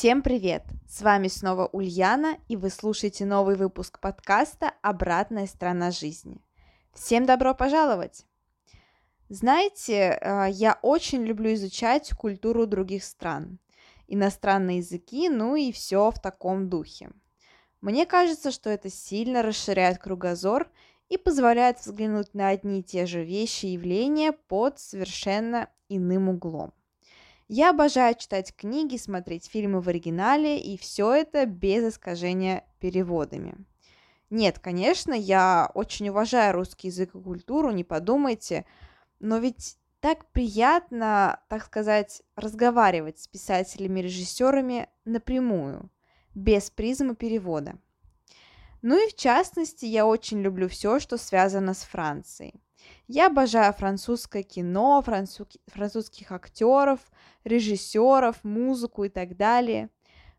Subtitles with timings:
[0.00, 0.64] Всем привет!
[0.88, 6.40] С вами снова Ульяна, и вы слушаете новый выпуск подкаста «Обратная сторона жизни».
[6.94, 8.24] Всем добро пожаловать!
[9.28, 13.58] Знаете, э, я очень люблю изучать культуру других стран,
[14.08, 17.10] иностранные языки, ну и все в таком духе.
[17.82, 20.70] Мне кажется, что это сильно расширяет кругозор
[21.10, 26.72] и позволяет взглянуть на одни и те же вещи и явления под совершенно иным углом.
[27.52, 33.56] Я обожаю читать книги, смотреть фильмы в оригинале, и все это без искажения переводами.
[34.30, 38.66] Нет, конечно, я очень уважаю русский язык и культуру, не подумайте,
[39.18, 45.90] но ведь так приятно, так сказать, разговаривать с писателями и режиссерами напрямую,
[46.36, 47.80] без призмы перевода.
[48.80, 52.62] Ну и в частности, я очень люблю все, что связано с Францией.
[53.08, 55.48] Я обожаю французское кино, француз...
[55.66, 57.00] французских актеров,
[57.44, 59.90] режиссеров, музыку и так далее.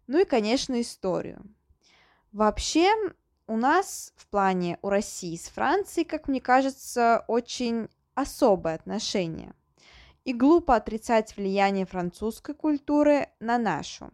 [0.08, 1.44] Ну и, конечно, историю.
[2.31, 2.89] Вообще,
[3.48, 9.54] у нас в плане у России с Францией, как мне кажется, очень особое отношение.
[10.23, 14.11] И глупо отрицать влияние французской культуры на нашу.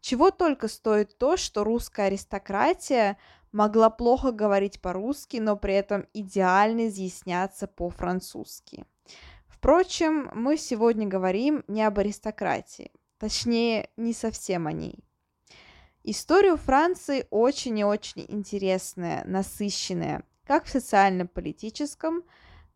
[0.00, 3.18] Чего только стоит то, что русская аристократия
[3.52, 8.84] могла плохо говорить по-русски, но при этом идеально изъясняться по-французски.
[9.46, 14.98] Впрочем, мы сегодня говорим не об аристократии, точнее, не совсем о ней.
[16.02, 22.24] История Франции очень и очень интересная, насыщенная, как в социально-политическом,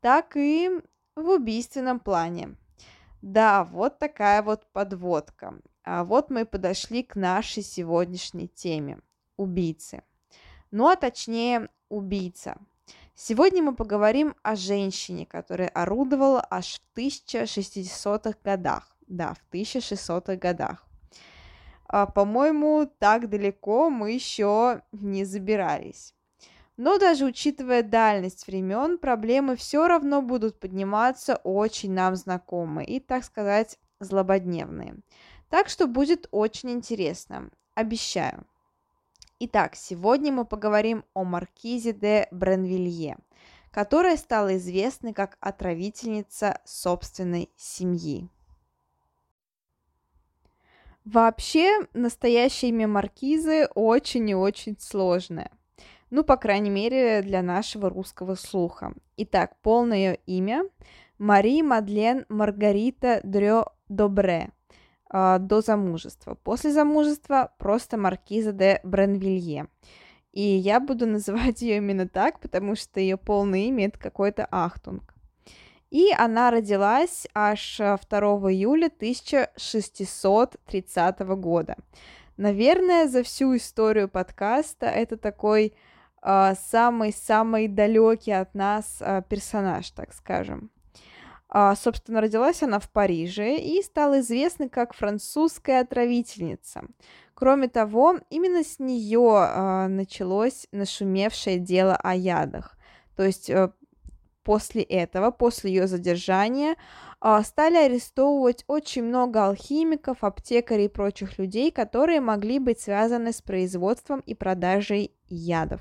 [0.00, 0.70] так и
[1.16, 2.54] в убийственном плане.
[3.22, 5.58] Да, вот такая вот подводка.
[5.82, 9.00] А вот мы подошли к нашей сегодняшней теме–
[9.36, 10.02] убийцы–
[10.70, 12.56] ну а точнее убийца.
[13.14, 18.96] Сегодня мы поговорим о женщине, которая орудовала аж в 1600-х годах.
[19.06, 20.86] Да, в 1600-х годах.
[21.88, 26.14] А, по-моему, так далеко мы еще не забирались.
[26.76, 33.24] Но даже учитывая дальность времен, проблемы все равно будут подниматься очень нам знакомые и, так
[33.24, 34.96] сказать, злободневные.
[35.48, 37.50] Так что будет очень интересно.
[37.74, 38.44] Обещаю.
[39.38, 43.18] Итак, сегодня мы поговорим о маркизе де Бренвилье,
[43.70, 48.30] которая стала известной как отравительница собственной семьи.
[51.04, 55.50] Вообще, настоящее имя маркизы очень и очень сложное.
[56.08, 58.94] Ну, по крайней мере, для нашего русского слуха.
[59.18, 60.64] Итак, полное имя–
[61.18, 64.48] Мари Мадлен Маргарита Дрё Добре–
[65.12, 66.34] э, до замужества.
[66.34, 69.66] После замужества просто маркиза де Бренвилье.
[70.32, 75.14] И я буду называть ее именно так, потому что ее полное имя это какой-то Ахтунг.
[75.90, 77.98] И она родилась аж 2
[78.50, 81.76] июля 1630 года.
[82.36, 85.74] Наверное, за всю историю подкаста это такой
[86.22, 90.70] самый-самый э, далекий от нас э, персонаж, так скажем.
[91.48, 96.82] А, собственно, родилась она в Париже и стала известна как французская отравительница.
[97.34, 102.76] Кроме того, именно с нее а, началось нашумевшее дело о ядах.
[103.14, 103.72] То есть а,
[104.42, 106.76] после этого, после ее задержания,
[107.20, 113.42] а, стали арестовывать очень много алхимиков, аптекарей и прочих людей, которые могли быть связаны с
[113.42, 115.80] производством и продажей ядов.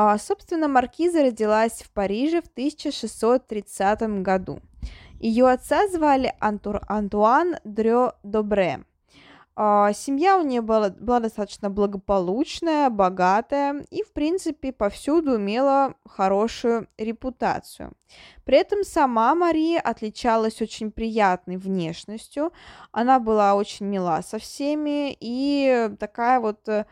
[0.00, 4.60] А, собственно, Маркиза родилась в Париже в 1630 году.
[5.18, 8.84] Ее отца звали Антур, Антуан Дрё Добре.
[9.56, 16.86] А, семья у нее была, была достаточно благополучная, богатая и, в принципе, повсюду имела хорошую
[16.96, 17.90] репутацию.
[18.44, 22.52] При этом сама Мария отличалась очень приятной внешностью.
[22.92, 26.86] Она была очень мила со всеми и такая вот э,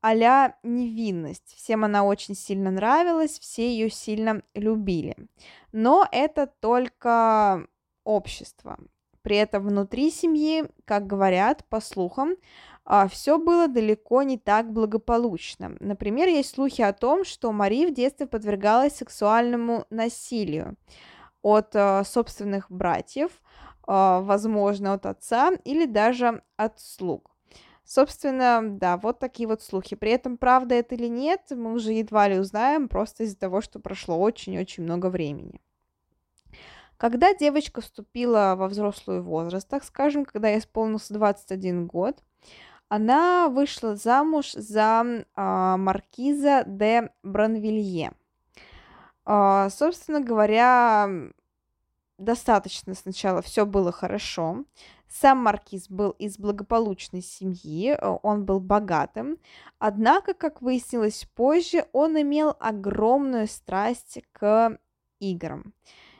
[0.00, 1.54] а невинность.
[1.56, 5.16] Всем она очень сильно нравилась, все ее сильно любили.
[5.72, 7.66] Но это только
[8.04, 8.78] общество.
[9.22, 12.36] При этом внутри семьи, как говорят, по слухам,
[12.84, 15.76] а, все было далеко не так благополучно.
[15.80, 20.76] Например, есть слухи о том, что Мари в детстве подвергалась сексуальному насилию
[21.42, 23.30] от а, собственных братьев,
[23.86, 27.36] а, возможно, от отца или даже от слуг.
[27.88, 29.96] Собственно, да, вот такие вот слухи.
[29.96, 33.80] При этом, правда это или нет, мы уже едва ли узнаем, просто из-за того, что
[33.80, 35.62] прошло очень-очень много времени.
[36.98, 42.18] Когда девочка вступила во взрослый возраст, так скажем, когда ей исполнился 21 год,
[42.90, 48.12] она вышла замуж за а, маркиза де Бранвилье.
[49.24, 51.08] А, собственно говоря,
[52.18, 54.64] достаточно сначала все было хорошо.
[55.08, 59.38] Сам маркиз был из благополучной семьи, э, он был богатым,
[59.78, 64.78] однако, как выяснилось позже, он имел огромную страсть к
[65.18, 65.72] играм.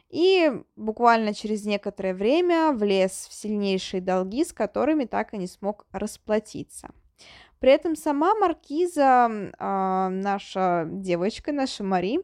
[0.09, 5.87] И буквально через некоторое время влез в сильнейшие долги, с которыми так и не смог
[5.93, 6.89] расплатиться.
[7.59, 12.21] При этом сама маркиза, э, наша девочка, наша Мари,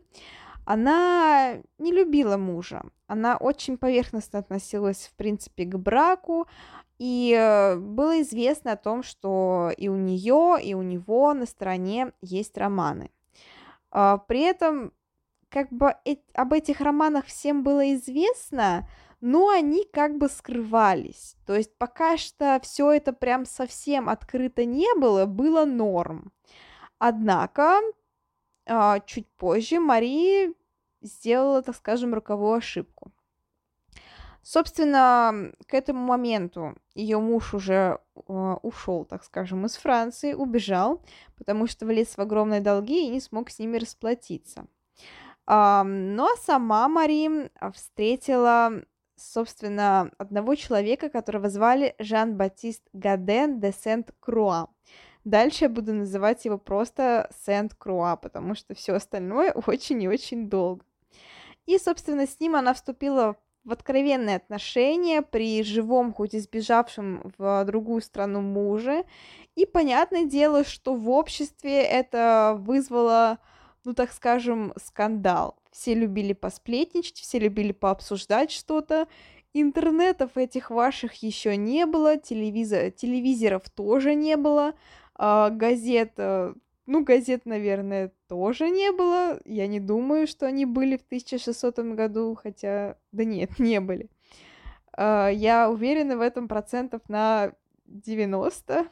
[0.65, 2.83] она не любила мужа.
[3.15, 6.49] Она очень поверхностно относилась, в принципе, к браку.
[6.99, 12.13] И э, было известно о том, что и у нее, и у него на стороне
[12.23, 13.13] есть романы.
[13.93, 14.93] А, при этом,
[15.49, 15.95] как бы
[16.35, 18.89] об этих романах всем было известно,
[19.21, 21.37] но они как бы скрывались.
[21.47, 26.33] То есть пока что все это прям совсем открыто не было, было норм.
[26.99, 27.81] Однако
[28.67, 30.53] а, чуть позже Мари
[31.05, 33.13] сделала, так скажем, роковую ошибку.
[34.43, 41.03] Собственно, к этому моменту ее муж уже э, ушел, так скажем, из Франции, убежал,
[41.39, 44.67] потому что влез в огромные долги и не смог с ними расплатиться.
[45.47, 48.83] Э, ну а сама Мари встретила,
[49.17, 54.69] собственно, одного человека, которого звали Жан-Батист Гаден де Сент-Круа.
[55.25, 60.85] Дальше я буду называть его просто Сент-Круа, потому что все остальное очень и очень долго.
[61.67, 67.65] И, собственно, с ним она вступила в откровенные отношения при живом, хоть и сбежавшем в
[67.65, 69.05] другую страну муже.
[69.55, 73.39] И понятное дело, что в обществе это вызвало,
[73.85, 75.57] ну так скажем, скандал.
[75.71, 79.09] Все любили посплетничать, все любили пообсуждать что-то.
[79.55, 84.75] Интернетов этих ваших еще не было, телевизор, телевизоров тоже не было,
[85.15, 86.55] а, газет э,
[86.87, 89.41] ну, газет, наверное, тоже не было.
[89.45, 92.97] Я не думаю, что они были в 1600 году, хотя...
[93.13, 94.11] Да нет, не были.
[94.93, 97.53] А, я уверена в этом процентов на
[97.87, 98.87] 90.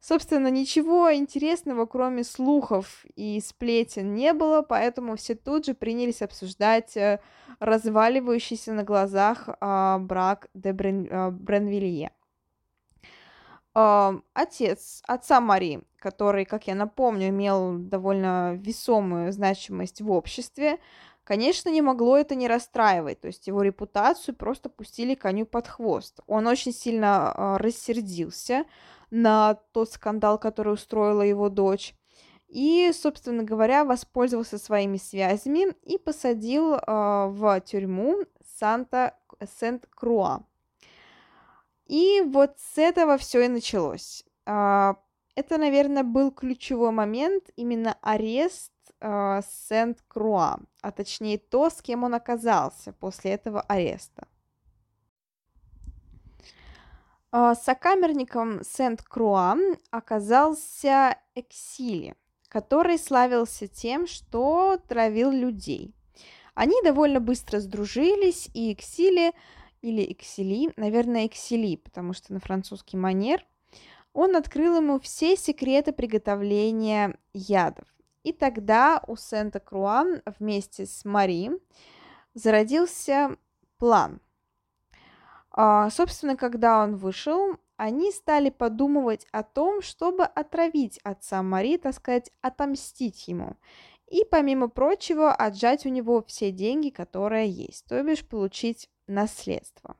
[0.00, 6.96] Собственно, ничего интересного, кроме слухов и сплетен, не было, поэтому все тут же принялись обсуждать
[6.96, 7.18] э,
[7.58, 12.12] разваливающийся на глазах а, брак де Брен, а, Бренвилье.
[13.74, 20.78] Отец отца Мари, который, как я напомню, имел довольно весомую значимость в обществе,
[21.24, 26.20] конечно, не могло это не расстраивать, то есть его репутацию просто пустили коню под хвост.
[26.26, 28.64] Он очень сильно а, рассердился
[29.10, 31.94] на тот скандал, который устроила его дочь,
[32.48, 38.24] и, собственно говоря, воспользовался своими связями и посадил э, в тюрьму
[38.58, 39.14] Санта
[39.60, 40.44] Сент-Круа.
[41.88, 44.24] И вот с этого все и началось.
[44.46, 44.96] А,
[45.34, 52.14] это, наверное, был ключевой момент, именно арест а, Сент-Круа, а точнее то, с кем он
[52.14, 54.28] оказался после этого ареста.
[57.30, 59.56] А, сокамерником Сент-Круа
[59.90, 62.16] оказался Эксили,
[62.48, 65.94] который славился тем, что травил людей.
[66.54, 69.32] Они довольно быстро сдружились, и Эксили
[69.82, 73.44] или Эксели, наверное, Эксели, потому что на французский манер,
[74.12, 77.86] он открыл ему все секреты приготовления ядов.
[78.24, 80.04] И тогда у Сента-Круа
[80.38, 81.50] вместе с Мари
[82.34, 83.36] зародился
[83.78, 84.20] план.
[85.50, 91.94] А, собственно, когда он вышел, они стали подумывать о том, чтобы отравить отца Мари, так
[91.94, 93.56] сказать, отомстить ему.
[94.08, 99.96] И, помимо прочего, отжать у него все деньги, которые есть, то бишь получить наследство.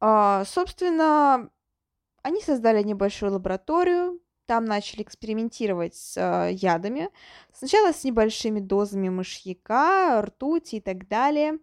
[0.00, 1.48] А, собственно,
[2.22, 7.10] они создали небольшую лабораторию, там начали экспериментировать с э, ядами.
[7.52, 11.58] Сначала с небольшими дозами мышьяка, ртути и так далее.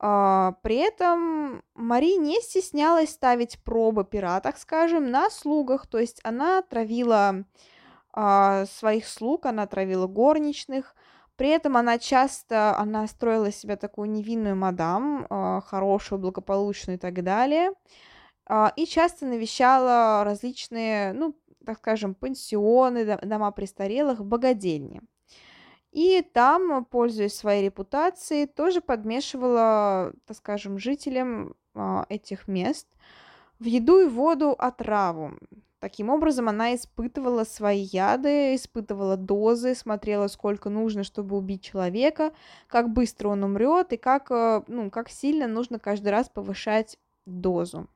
[0.00, 5.86] Э, при этом Мари не стеснялась ставить пробы пера, так скажем, на слугах.
[5.86, 7.44] То есть она травила
[8.12, 10.94] своих слуг, она травила горничных,
[11.36, 17.22] при этом она часто, она строила себя такую невинную мадам, а, хорошую, благополучную и так
[17.22, 17.70] далее,
[18.46, 25.00] а, и часто навещала различные, ну, так скажем, пансионы, дома престарелых, богадельни.
[25.92, 32.88] И там, пользуясь своей репутацией, тоже подмешивала, так скажем, жителям а, этих мест
[33.58, 35.32] в еду и воду отраву.
[35.84, 42.32] Таким образом, она испытывала свои яды, испытывала дозы, смотрела, сколько нужно, чтобы убить человека,
[42.68, 47.86] как быстро он умрет и как, э, ну, как сильно нужно каждый раз повышать дозу.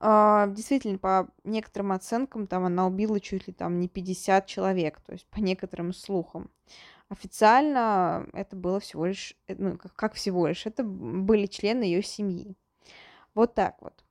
[0.00, 5.12] А, действительно, по некоторым оценкам, там она убила чуть ли там не 50 человек, то
[5.12, 6.50] есть по некоторым слухам.
[7.10, 12.02] Официально это было всего лишь, э, ну, как, как всего лишь, это были члены ее
[12.02, 12.56] семьи.
[13.34, 14.03] Вот так вот.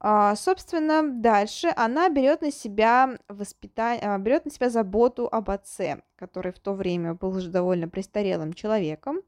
[0.00, 6.02] А, собственно, дальше она берет на себя воспитание, а, берет на себя заботу об отце,
[6.16, 9.20] который в то время был уже довольно престарелым человеком.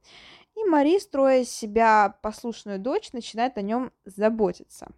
[0.54, 4.88] И Мари, строя из себя послушную дочь, начинает о нем заботиться.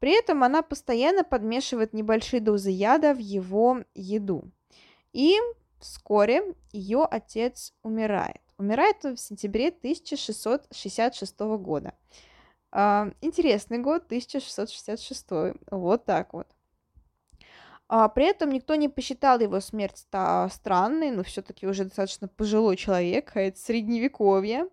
[0.00, 4.50] При этом она постоянно подмешивает небольшие дозы яда в его еду.
[5.12, 5.38] И
[5.78, 8.40] вскоре ее отец умирает.
[8.58, 11.94] Умирает в сентябре 1666 года.
[12.72, 15.54] А, интересный год, 1666.
[15.70, 16.46] Вот так вот.
[17.88, 23.32] А, при этом никто не посчитал его смерть странной, но все-таки уже достаточно пожилой человек,
[23.34, 24.66] а это средневековье.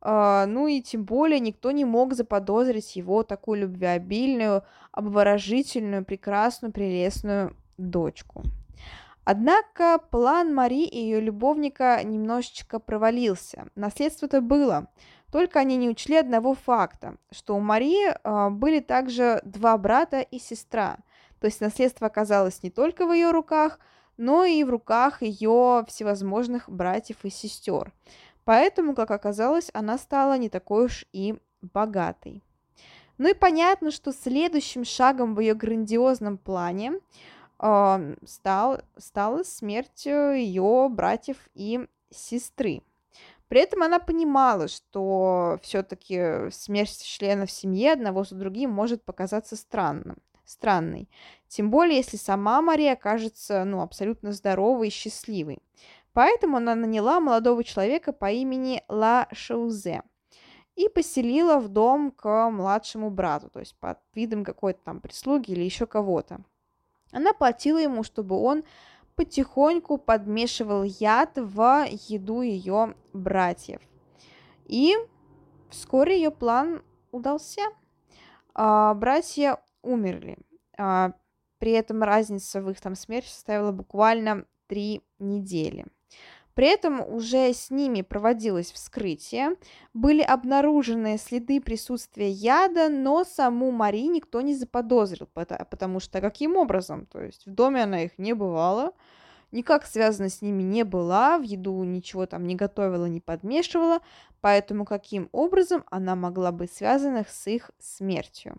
[0.00, 7.56] А, ну и тем более никто не мог заподозрить его такую любвеобильную, обворожительную, прекрасную, прелестную
[7.78, 8.42] дочку.
[9.24, 13.68] Однако план Мари и ее любовника немножечко провалился.
[13.76, 14.88] Наследство-то было,
[15.30, 20.38] только они не учли одного факта, что у Марии э, были также два брата и
[20.38, 20.98] сестра.
[21.40, 23.78] То есть наследство оказалось не только в ее руках,
[24.16, 27.92] но и в руках ее всевозможных братьев и сестер.
[28.44, 32.42] Поэтому, как оказалось, она стала не такой уж и богатой.
[33.16, 36.94] Ну и понятно, что следующим шагом в ее грандиозном плане
[37.58, 42.82] э, стал, стала смерть ее братьев и сестры.
[43.50, 50.18] При этом она понимала, что все-таки смерть членов семьи одного за другим может показаться странным,
[50.44, 51.08] странной.
[51.48, 55.58] Тем более, если сама Мария окажется ну, абсолютно здоровой и счастливой.
[56.12, 60.04] Поэтому она наняла молодого человека по имени Ла Шаузе
[60.76, 65.64] и поселила в дом к младшему брату, то есть под видом какой-то там прислуги или
[65.64, 66.38] еще кого-то.
[67.10, 68.62] Она платила ему, чтобы он
[69.16, 73.80] потихоньку подмешивал яд в еду ее братьев.
[74.66, 74.94] И
[75.68, 77.62] вскоре ее план удался.
[78.54, 80.38] А, братья умерли.
[80.78, 81.12] А,
[81.58, 85.86] при этом разница в их там смерти составила буквально три недели.
[86.54, 89.56] При этом уже с ними проводилось вскрытие,
[89.94, 97.06] были обнаружены следы присутствия яда, но саму Мари никто не заподозрил, потому что каким образом?
[97.06, 98.92] То есть в доме она их не бывала,
[99.52, 104.00] никак связана с ними не была, в еду ничего там не готовила, не подмешивала,
[104.40, 108.56] поэтому каким образом она могла быть связана с их смертью?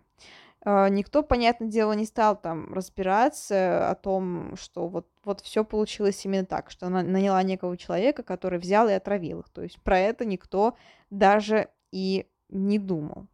[0.64, 6.24] А, никто, понятное дело, не стал там разбираться о том, что вот, вот все получилось
[6.24, 9.48] именно так, что она наняла некого человека, который взял и отравил их.
[9.48, 10.76] То есть про это никто
[11.10, 13.26] даже и не думал.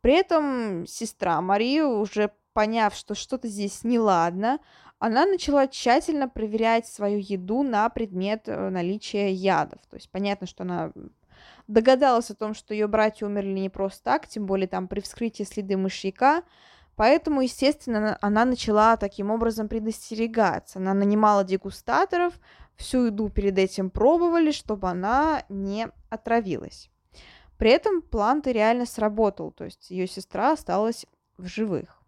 [0.00, 4.60] При этом сестра Мария, уже поняв, что что-то здесь неладно,
[4.98, 9.80] она начала тщательно проверять свою еду на предмет э, наличия ядов.
[9.88, 10.92] То есть понятно, что она
[11.70, 15.44] догадалась о том, что ее братья умерли не просто так, тем более там при вскрытии
[15.44, 16.42] следы мышьяка,
[16.96, 20.78] поэтому, естественно, она начала таким образом предостерегаться.
[20.78, 22.34] Она нанимала дегустаторов,
[22.76, 26.90] всю еду перед этим пробовали, чтобы она не отравилась.
[27.56, 32.02] При этом план-то реально сработал, то есть ее сестра осталась в живых.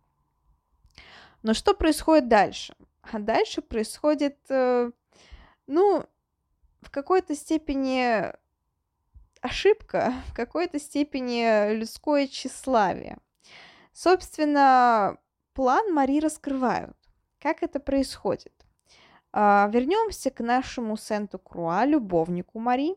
[1.42, 2.75] Но что происходит дальше?
[3.02, 4.90] А дальше происходит, э,
[5.66, 6.07] ну,
[6.81, 8.33] в какой-то степени
[9.42, 13.18] ошибка, в какой-то степени людское тщеславие.
[13.92, 15.18] Собственно,
[15.52, 16.96] план Мари раскрывают.
[17.40, 18.54] Как это происходит?
[19.32, 22.94] А, вернемся к нашему Сенту-Круа, любовнику Мари,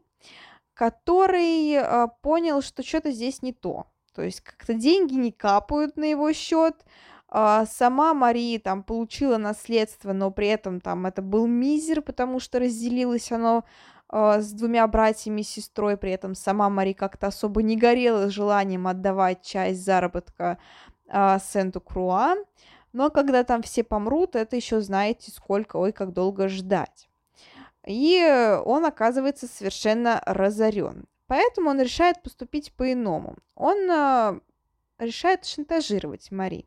[0.74, 3.88] который а, понял, что что-то здесь не то.
[4.14, 6.86] То есть как-то деньги не капают на его счет,
[7.28, 12.60] а, сама Мари там получила наследство, но при этом там это был мизер, потому что
[12.60, 13.66] разделилось оно
[14.12, 19.42] с двумя братьями и сестрой, при этом сама Мари как-то особо не горела желанием отдавать
[19.42, 20.58] часть заработка
[21.08, 22.36] э, Сенту-Круа,
[22.94, 27.10] но когда там все помрут, это еще знаете сколько, ой, как долго ждать.
[27.86, 28.24] И
[28.66, 31.06] он оказывается совершенно разорен.
[31.28, 33.36] Поэтому он решает поступить по-иному.
[33.56, 34.40] Он э,
[35.00, 36.66] решает шантажировать Мари.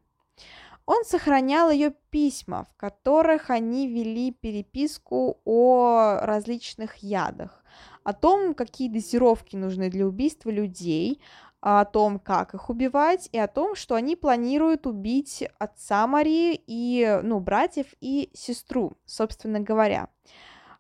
[0.89, 7.63] Он сохранял ее письма, в которых они вели переписку о различных ядах,
[8.05, 11.21] о том, какие дозировки нужны для убийства людей,
[11.61, 17.21] о том, как их убивать, и о том, что они планируют убить отца Марии и,
[17.23, 20.09] ну, братьев и сестру, собственно говоря.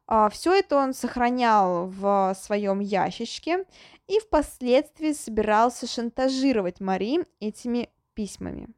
[0.06, 3.66] А, Все это он сохранял в своем ящичке
[4.06, 8.68] и впоследствии собирался шантажировать Мари этими письмами.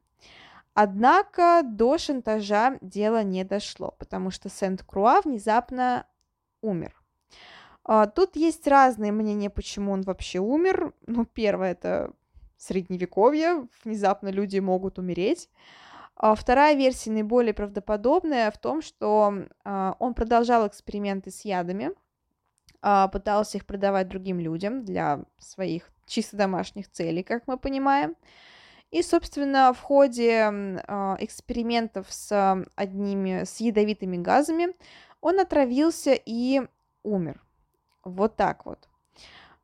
[0.73, 6.05] Однако до шантажа дело не дошло, потому что Сент-Круа внезапно
[6.61, 6.95] умер.
[7.83, 10.93] А, тут есть разные мнения, почему он вообще умер.
[11.07, 12.13] Ну, первое это
[12.57, 15.49] средневековье, внезапно люди могут умереть.
[16.15, 19.33] А вторая версия наиболее правдоподобная в том, что
[19.65, 21.91] а, он продолжал эксперименты с ядами,
[23.11, 28.15] пытался их продавать другим людям для своих чисто домашних целей, как мы понимаем.
[28.91, 30.49] И, собственно, в ходе
[31.19, 34.75] экспериментов с одними, с ядовитыми газами,
[35.21, 36.61] он отравился и
[37.03, 37.41] умер.
[38.03, 38.89] Вот так вот.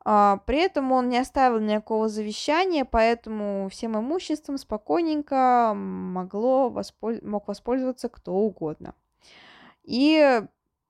[0.09, 7.19] А, при этом он не оставил никакого завещания, поэтому всем имуществом спокойненько могло восполь...
[7.21, 8.95] мог воспользоваться кто угодно.
[9.83, 10.41] И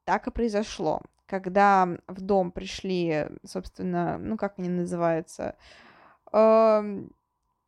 [0.04, 1.02] так и произошло.
[1.26, 5.56] Когда в дом пришли, собственно, ну как они называются,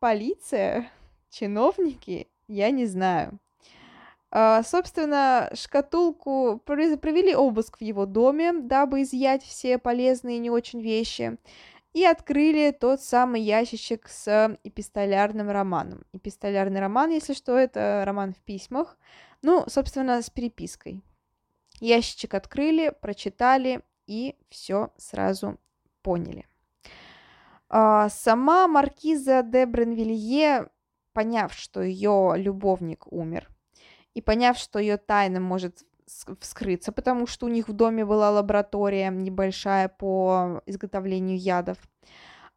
[0.00, 0.90] полиция,
[1.30, 3.38] чиновники, я не знаю.
[4.32, 10.80] Uh, собственно, шкатулку провели обыск в его доме, дабы изъять все полезные и не очень
[10.80, 11.36] вещи,
[11.94, 16.04] и открыли тот самый ящичек с эпистолярным романом.
[16.12, 18.96] Эпистолярный роман, если что, это роман в письмах,
[19.42, 21.02] ну, собственно, с перепиской.
[21.80, 25.58] Ящичек открыли, прочитали и все сразу
[26.02, 26.46] поняли.
[27.70, 30.68] Uh, сама маркиза де Бренвилье,
[31.12, 33.48] поняв, что ее любовник умер,
[34.14, 35.84] и поняв, что ее тайна может
[36.40, 41.78] вскрыться, потому что у них в доме была лаборатория небольшая по изготовлению ядов,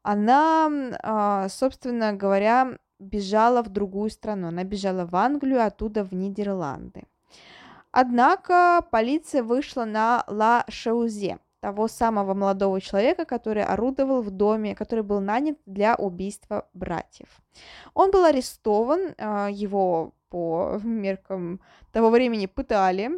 [0.03, 0.69] она,
[1.01, 4.49] а, собственно говоря, бежала в другую страну.
[4.49, 7.03] Она бежала в Англию, оттуда в Нидерланды.
[7.91, 15.01] Однако полиция вышла на Ла Шаузе, того самого молодого человека, который орудовал в доме, который
[15.01, 17.29] был нанят для убийства братьев.
[17.93, 21.61] Он был арестован, а, его по меркам
[21.93, 23.11] того времени пытали,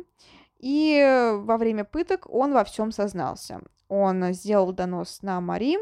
[0.59, 3.61] и во время пыток он во всем сознался.
[3.87, 5.79] Он сделал донос на Мари,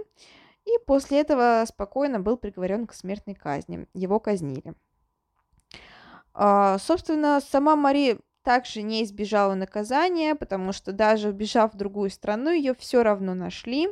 [0.64, 3.88] и после этого спокойно был приговорен к смертной казни.
[3.94, 4.74] Его казнили.
[6.34, 12.52] А, собственно, сама Мари также не избежала наказания, потому что даже убежав в другую страну,
[12.52, 13.88] ее все равно нашли.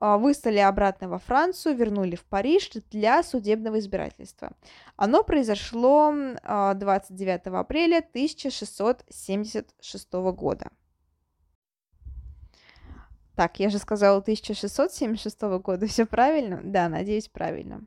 [0.00, 4.52] А, выслали обратно во Францию, вернули в Париж для судебного избирательства.
[4.96, 10.70] Оно произошло 29 а, апреля 1676 года.
[13.36, 16.60] Так, я же сказала 1676 года, все правильно?
[16.64, 17.82] Да, надеюсь, правильно.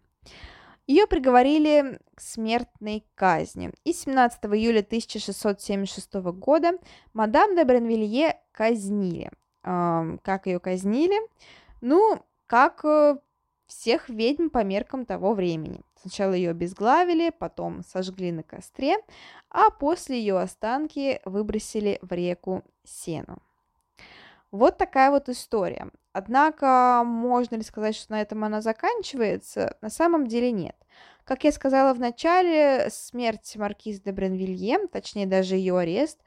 [0.86, 3.72] Ее приговорили к смертной казни.
[3.86, 6.74] И 17 июля 1676 года
[7.13, 9.32] мадам де Бренвилье казнили.
[9.62, 11.15] Как ее казнили?
[11.80, 13.17] Ну, как э,
[13.65, 15.82] всех ведьм по меркам того времени.
[16.02, 18.98] Сначала ее обезглавили, потом сожгли на костре,
[19.50, 23.38] а после ее останки выбросили в реку Сену.
[24.52, 25.89] Вот такая вот история.
[26.13, 29.76] Однако, можно ли сказать, что на этом она заканчивается?
[29.82, 30.76] На самом деле нет.
[31.26, 36.19] Как я сказала в начале, смерть маркиз де Бренвилье, точнее даже ее арест,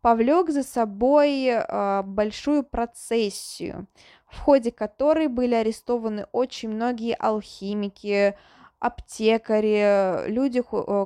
[0.00, 3.88] повлек за собой э, большую процессию,
[4.26, 8.36] в ходе которой были арестованы очень многие алхимики,
[8.78, 10.62] аптекари, люди,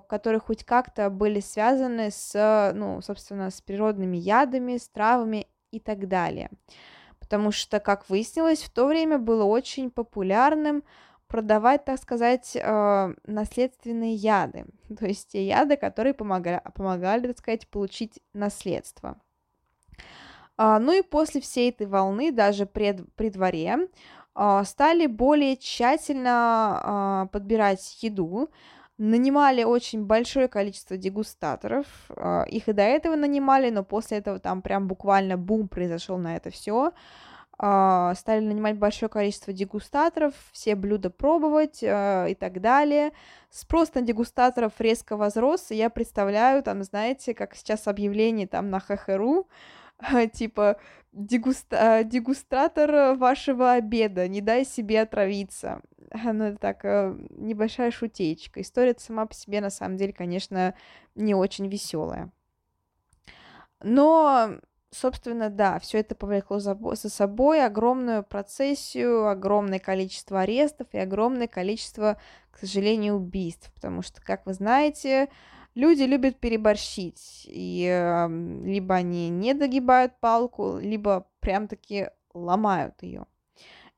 [0.08, 6.08] которые хоть как-то были связаны с, ну, собственно, с природными ядами, с травами и так
[6.08, 6.50] далее.
[7.26, 10.84] Потому что, как выяснилось, в то время было очень популярным
[11.26, 14.66] продавать, так сказать, э, наследственные яды,
[14.98, 19.16] то есть те яды, которые помогали, помогали, так сказать, получить наследство.
[20.56, 23.88] А, ну и после всей этой волны, даже пред, при дворе,
[24.34, 28.50] а, стали более тщательно а, подбирать еду,
[28.98, 31.86] нанимали очень большое количество дегустаторов,
[32.48, 36.50] их и до этого нанимали, но после этого там прям буквально бум произошел на это
[36.50, 36.92] все.
[37.58, 43.12] Стали нанимать большое количество дегустаторов, все блюда пробовать и так далее.
[43.50, 48.78] Спрос на дегустаторов резко возрос, и я представляю, там, знаете, как сейчас объявление там на
[48.80, 49.48] ХХРУ,
[50.34, 50.76] типа
[51.12, 55.80] дегуста дегустратор вашего обеда, не дай себе отравиться.
[56.32, 58.60] Ну, это так, э, небольшая шутечка.
[58.60, 60.74] История сама по себе, на самом деле, конечно,
[61.14, 62.30] не очень веселая.
[63.82, 64.58] Но
[64.90, 72.18] собственно, да, все это повлекло за, собой огромную процессию, огромное количество арестов и огромное количество,
[72.50, 75.28] к сожалению, убийств, потому что, как вы знаете,
[75.74, 78.28] люди любят переборщить, и э,
[78.64, 83.26] либо они не догибают палку, либо прям-таки ломают ее.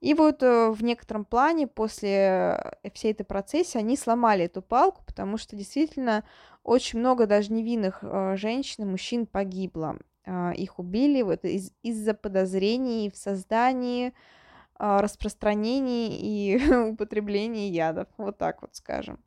[0.00, 5.02] И вот э, в некотором плане после э, всей этой процессе они сломали эту палку,
[5.04, 6.24] потому что действительно
[6.62, 9.98] очень много даже невинных э, женщин и мужчин погибло.
[10.24, 14.08] Э, их убили вот из- из-за подозрений в создании,
[14.78, 16.56] э, распространении и
[16.92, 18.08] употреблении ядов.
[18.18, 19.18] Вот так вот скажем.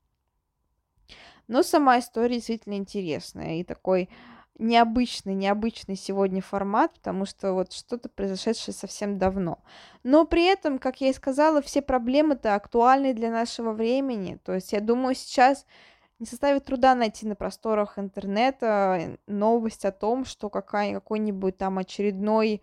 [1.48, 4.10] Но сама история действительно интересная и такой
[4.62, 9.60] необычный, необычный сегодня формат, потому что вот что-то произошедшее совсем давно.
[10.04, 14.40] Но при этом, как я и сказала, все проблемы-то актуальны для нашего времени.
[14.46, 15.66] То есть я думаю, сейчас
[16.20, 22.62] не составит труда найти на просторах интернета новость о том, что какая, какой-нибудь там очередной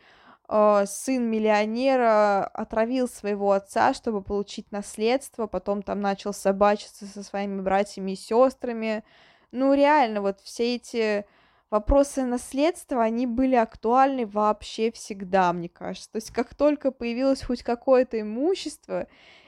[0.48, 7.60] э, сын миллионера отравил своего отца, чтобы получить наследство, потом там начал собачиться со своими
[7.60, 9.02] братьями и сестрами.
[9.50, 11.26] Ну, реально, вот все эти
[11.70, 16.10] вопросы наследства, они были актуальны вообще всегда, мне кажется.
[16.12, 19.06] То есть как только появилось хоть какое-то имущество,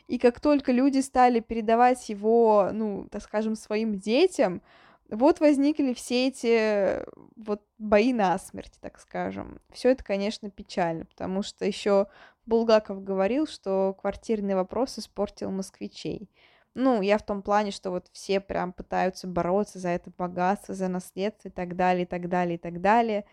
[0.09, 4.61] и как только люди стали передавать его, ну, так скажем, своим детям,
[5.09, 7.05] вот возникли все эти
[7.37, 9.61] вот бои на смерть, так скажем.
[9.73, 12.07] Все это, конечно, печально, потому что еще
[12.47, 16.29] Булгаков говорил, что квартирный вопрос испортил москвичей.
[16.75, 20.89] Ну, я в том плане, что вот все прям пытаются бороться за это богатство, за
[20.89, 23.25] наследство и так далее, и так далее, и так далее.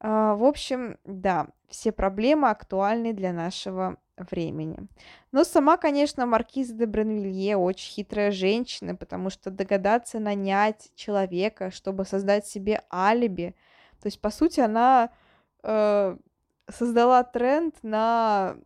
[0.00, 4.88] А, в общем, да, все проблемы актуальны для нашего времени.
[5.32, 12.04] Но сама, конечно, маркиза де Бренвилье очень хитрая женщина, потому что догадаться нанять человека, чтобы
[12.04, 13.54] создать себе алиби,
[14.02, 15.10] то есть, по сути, она
[15.62, 16.16] э,
[16.68, 18.56] создала тренд на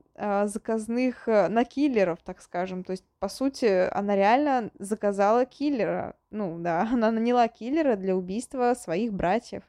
[0.46, 2.84] заказных, э, на киллеров, так скажем.
[2.84, 6.16] То есть, по сути, она реально заказала киллера.
[6.30, 9.62] Ну, да, она наняла киллера для убийства своих братьев.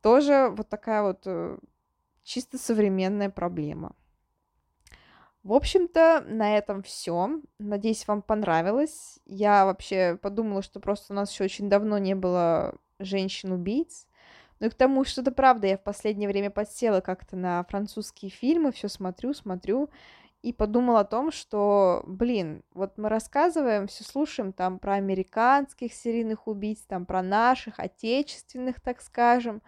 [0.00, 1.58] Тоже вот такая вот э,
[2.24, 3.94] чисто современная проблема.
[5.42, 7.40] В общем-то, на этом все.
[7.58, 9.18] Надеюсь, вам понравилось.
[9.26, 14.06] Я вообще подумала, что просто у нас еще очень давно не было женщин-убийц.
[14.62, 18.30] Ну и к тому, что это правда, я в последнее время подсела как-то на французские
[18.30, 19.90] фильмы, все смотрю, смотрю,
[20.40, 26.46] и подумала о том, что, блин, вот мы рассказываем, все слушаем там про американских серийных
[26.46, 29.62] убийц, там про наших, отечественных, так скажем,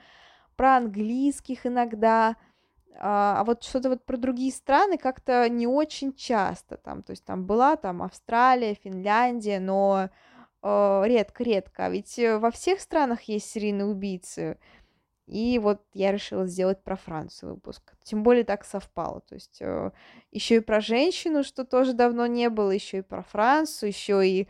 [0.54, 2.36] про английских иногда,
[2.96, 7.24] а, а вот что-то вот про другие страны как-то не очень часто там, то есть
[7.24, 10.08] там была там Австралия, Финляндия, но
[10.62, 14.56] э, редко-редко, а ведь э, во всех странах есть серийные убийцы,
[15.26, 17.94] и вот я решила сделать про Францию выпуск.
[18.02, 19.20] Тем более так совпало.
[19.22, 19.90] То есть э,
[20.30, 24.48] еще и про женщину, что тоже давно не было, еще и про Францию, еще и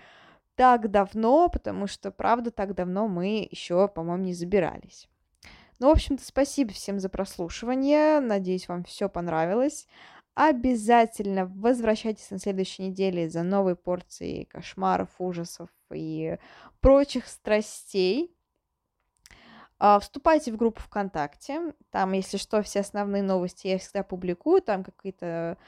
[0.57, 5.09] так давно, потому что, правда, так давно мы еще, по-моему, не забирались.
[5.79, 8.21] Ну, в общем-то, спасибо всем за прослушивание.
[8.21, 9.87] Надеюсь, вам все понравилось.
[10.35, 16.39] Обязательно возвращайтесь на следующей неделе за новой порцией кошмаров, ужасов и
[16.81, 18.34] прочих страстей.
[19.79, 21.75] А, вступайте в группу ВКонтакте.
[21.91, 24.63] Там, если что, все основные новости я всегда публикую.
[24.63, 25.59] Там какие-то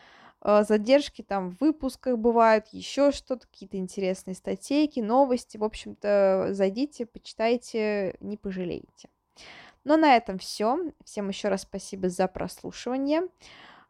[0.41, 5.57] а, задержки там в выпусках бывают, еще что-то, какие-то интересные статейки, новости.
[5.57, 9.09] В общем-то, зайдите, почитайте, не пожалеете.
[9.85, 10.93] Но на этом все.
[11.05, 13.23] Всем еще раз спасибо за прослушивание.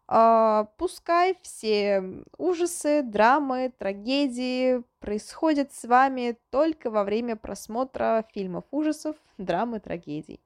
[0.09, 9.17] Uh, пускай все ужасы, драмы, трагедии происходят с вами только во время просмотра фильмов ужасов,
[9.37, 10.41] драмы, трагедий.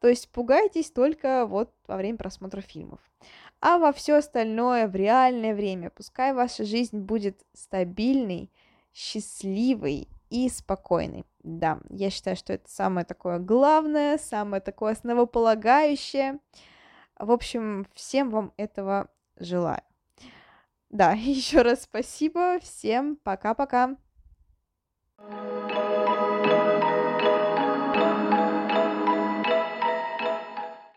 [0.00, 3.00] То есть пугайтесь только вот во время просмотра фильмов.
[3.60, 8.50] А во все остальное в реальное время пускай ваша жизнь будет стабильной,
[8.92, 11.24] счастливой и спокойной.
[11.42, 16.40] Да, я считаю, что это самое такое главное, самое такое основополагающее.
[17.22, 19.06] В общем, всем вам этого
[19.38, 19.82] желаю.
[20.90, 22.58] Да, еще раз спасибо.
[22.60, 23.96] Всем пока-пока.
[25.18, 25.91] thank you